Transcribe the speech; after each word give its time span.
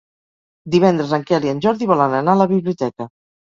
Divendres 0.75 1.13
en 1.19 1.27
Quel 1.29 1.47
i 1.49 1.53
en 1.53 1.63
Jordi 1.67 1.91
volen 1.95 2.19
anar 2.23 2.37
a 2.37 2.43
la 2.43 2.51
biblioteca. 2.57 3.13